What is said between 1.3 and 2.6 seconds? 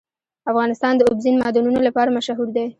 معدنونه لپاره مشهور